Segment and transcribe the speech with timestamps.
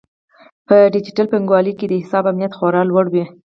[0.67, 3.23] په ډیجیټل بانکوالۍ کې د حساب امنیت خورا لوړ وي.